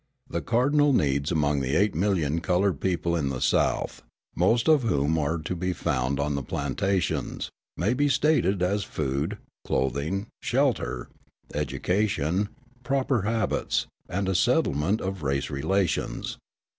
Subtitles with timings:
[0.27, 4.01] The cardinal needs among the eight million coloured people in the South,
[4.35, 9.37] most of whom are to be found on the plantations, may be stated as food,
[9.63, 11.09] clothing, shelter,
[11.53, 12.49] education,
[12.83, 16.39] proper habits, and a settlement of race relations.